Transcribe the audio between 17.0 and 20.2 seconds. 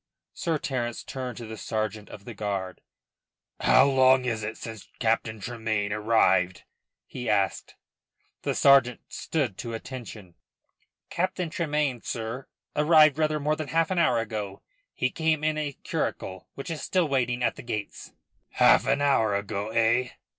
waiting at the gates." "Half an hour ago, eh?"